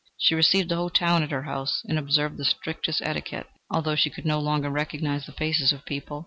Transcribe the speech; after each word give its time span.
She 0.17 0.33
received 0.33 0.69
the 0.69 0.77
whole 0.77 0.89
town 0.89 1.21
at 1.21 1.29
her 1.29 1.43
house, 1.43 1.83
and 1.87 1.99
observed 1.99 2.37
the 2.37 2.43
strictest 2.43 3.03
etiquette, 3.03 3.45
although 3.69 3.93
she 3.95 4.09
could 4.09 4.25
no 4.25 4.39
longer 4.39 4.71
recognise 4.71 5.27
the 5.27 5.31
faces 5.31 5.71
of 5.71 5.85
people. 5.85 6.19